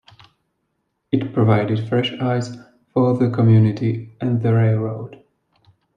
It 1.11 1.31
provided 1.31 1.87
fresh 1.87 2.11
ice 2.13 2.57
for 2.91 3.15
the 3.15 3.29
community 3.29 4.15
and 4.19 4.41
the 4.41 4.51
railroad. 4.51 5.23